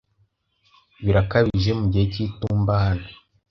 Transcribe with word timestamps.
Birakabije 1.03 1.71
mu 1.79 1.85
gihe 1.91 2.05
cy'itumba 2.13 2.73
hano? 2.83 3.07